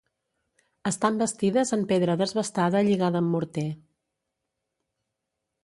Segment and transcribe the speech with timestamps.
[0.91, 3.69] Estan bastides en pedra desbastada lligada amb morter.